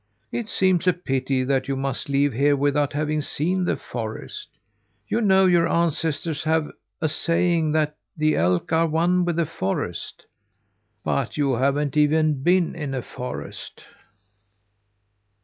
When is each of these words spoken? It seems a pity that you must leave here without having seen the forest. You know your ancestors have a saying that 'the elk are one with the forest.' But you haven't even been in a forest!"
It 0.31 0.49
seems 0.49 0.87
a 0.87 0.93
pity 0.93 1.43
that 1.43 1.67
you 1.67 1.75
must 1.75 2.09
leave 2.09 2.33
here 2.33 2.55
without 2.55 2.93
having 2.93 3.21
seen 3.21 3.65
the 3.65 3.77
forest. 3.77 4.49
You 5.07 5.21
know 5.21 5.45
your 5.45 5.67
ancestors 5.69 6.43
have 6.43 6.71
a 7.01 7.07
saying 7.07 7.73
that 7.73 7.95
'the 8.17 8.35
elk 8.35 8.73
are 8.73 8.87
one 8.87 9.25
with 9.25 9.35
the 9.35 9.45
forest.' 9.45 10.25
But 11.03 11.37
you 11.37 11.53
haven't 11.53 11.95
even 11.97 12.41
been 12.41 12.73
in 12.73 12.95
a 12.95 13.03
forest!" 13.03 13.85